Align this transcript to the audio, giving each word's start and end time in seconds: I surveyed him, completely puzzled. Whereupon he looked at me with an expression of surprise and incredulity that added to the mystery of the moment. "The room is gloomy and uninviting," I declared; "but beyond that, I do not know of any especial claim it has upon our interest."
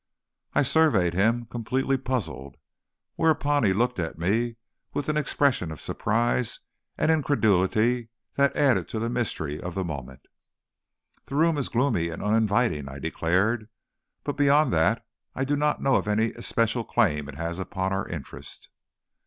I 0.55 0.63
surveyed 0.63 1.13
him, 1.13 1.45
completely 1.45 1.95
puzzled. 1.95 2.57
Whereupon 3.17 3.63
he 3.65 3.71
looked 3.71 3.99
at 3.99 4.17
me 4.17 4.55
with 4.95 5.09
an 5.09 5.15
expression 5.15 5.71
of 5.71 5.79
surprise 5.79 6.59
and 6.97 7.11
incredulity 7.11 8.09
that 8.33 8.55
added 8.57 8.89
to 8.89 8.97
the 8.97 9.11
mystery 9.11 9.61
of 9.61 9.75
the 9.75 9.83
moment. 9.83 10.21
"The 11.27 11.35
room 11.35 11.55
is 11.55 11.69
gloomy 11.69 12.09
and 12.09 12.23
uninviting," 12.23 12.89
I 12.89 12.97
declared; 12.97 13.69
"but 14.23 14.37
beyond 14.37 14.73
that, 14.73 15.05
I 15.35 15.43
do 15.45 15.55
not 15.55 15.83
know 15.83 15.95
of 15.97 16.07
any 16.07 16.31
especial 16.31 16.83
claim 16.83 17.29
it 17.29 17.35
has 17.35 17.59
upon 17.59 17.93
our 17.93 18.07
interest." 18.07 18.69